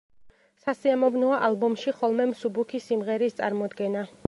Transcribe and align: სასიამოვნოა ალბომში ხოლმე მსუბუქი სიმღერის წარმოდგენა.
სასიამოვნოა 0.61 1.35
ალბომში 1.49 1.95
ხოლმე 1.99 2.27
მსუბუქი 2.33 2.81
სიმღერის 2.89 3.41
წარმოდგენა. 3.43 4.07